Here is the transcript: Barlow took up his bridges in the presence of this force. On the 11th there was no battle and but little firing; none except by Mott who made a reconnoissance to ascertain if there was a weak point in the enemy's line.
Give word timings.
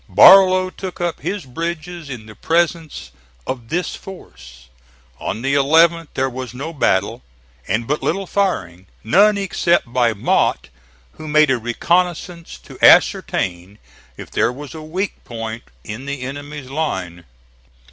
Barlow 0.09 0.71
took 0.71 0.99
up 0.99 1.19
his 1.21 1.45
bridges 1.45 2.09
in 2.09 2.25
the 2.25 2.33
presence 2.33 3.11
of 3.45 3.69
this 3.69 3.93
force. 3.93 4.65
On 5.19 5.43
the 5.43 5.53
11th 5.53 6.07
there 6.15 6.27
was 6.27 6.55
no 6.55 6.73
battle 6.73 7.21
and 7.67 7.85
but 7.85 8.01
little 8.01 8.25
firing; 8.25 8.87
none 9.03 9.37
except 9.37 9.93
by 9.93 10.15
Mott 10.15 10.69
who 11.17 11.27
made 11.27 11.51
a 11.51 11.59
reconnoissance 11.59 12.57
to 12.63 12.83
ascertain 12.83 13.77
if 14.17 14.31
there 14.31 14.51
was 14.51 14.73
a 14.73 14.81
weak 14.81 15.23
point 15.23 15.65
in 15.83 16.05
the 16.05 16.21
enemy's 16.21 16.71
line. 16.71 17.23